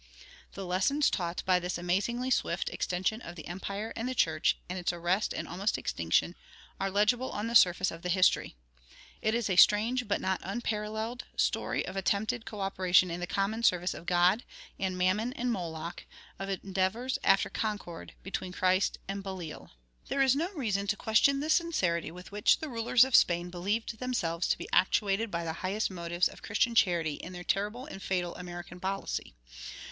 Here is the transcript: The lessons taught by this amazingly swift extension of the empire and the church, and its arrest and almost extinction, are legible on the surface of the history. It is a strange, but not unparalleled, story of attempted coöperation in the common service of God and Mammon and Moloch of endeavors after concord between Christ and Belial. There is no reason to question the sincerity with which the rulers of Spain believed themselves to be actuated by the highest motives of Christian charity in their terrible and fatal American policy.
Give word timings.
The 0.53 0.65
lessons 0.65 1.11
taught 1.11 1.43
by 1.45 1.59
this 1.59 1.77
amazingly 1.77 2.31
swift 2.31 2.69
extension 2.71 3.21
of 3.21 3.35
the 3.35 3.47
empire 3.47 3.93
and 3.95 4.09
the 4.09 4.15
church, 4.15 4.57
and 4.67 4.79
its 4.79 4.91
arrest 4.91 5.31
and 5.31 5.47
almost 5.47 5.77
extinction, 5.77 6.33
are 6.79 6.89
legible 6.89 7.29
on 7.29 7.45
the 7.45 7.53
surface 7.53 7.91
of 7.91 8.01
the 8.01 8.09
history. 8.09 8.55
It 9.21 9.35
is 9.35 9.47
a 9.47 9.57
strange, 9.57 10.07
but 10.07 10.19
not 10.19 10.41
unparalleled, 10.43 11.25
story 11.37 11.85
of 11.85 11.95
attempted 11.95 12.45
coöperation 12.45 13.11
in 13.11 13.19
the 13.19 13.27
common 13.27 13.61
service 13.61 13.93
of 13.93 14.07
God 14.07 14.43
and 14.79 14.97
Mammon 14.97 15.33
and 15.33 15.51
Moloch 15.51 16.03
of 16.39 16.49
endeavors 16.49 17.19
after 17.23 17.51
concord 17.51 18.15
between 18.23 18.53
Christ 18.53 18.97
and 19.07 19.21
Belial. 19.21 19.69
There 20.07 20.23
is 20.23 20.35
no 20.35 20.49
reason 20.55 20.87
to 20.87 20.97
question 20.97 21.41
the 21.41 21.49
sincerity 21.51 22.09
with 22.09 22.31
which 22.31 22.57
the 22.57 22.69
rulers 22.69 23.03
of 23.05 23.13
Spain 23.15 23.51
believed 23.51 23.99
themselves 23.99 24.47
to 24.47 24.57
be 24.57 24.67
actuated 24.73 25.29
by 25.29 25.43
the 25.43 25.53
highest 25.61 25.91
motives 25.91 26.27
of 26.27 26.41
Christian 26.41 26.73
charity 26.73 27.17
in 27.17 27.33
their 27.33 27.43
terrible 27.43 27.85
and 27.85 28.01
fatal 28.01 28.35
American 28.37 28.79
policy. 28.79 29.35